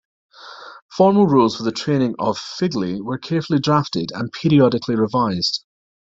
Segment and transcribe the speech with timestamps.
[0.97, 5.63] Formal rules for the training of "figlie" were carefully drafted and periodically revised.